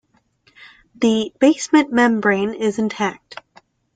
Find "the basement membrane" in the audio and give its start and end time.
0.95-2.55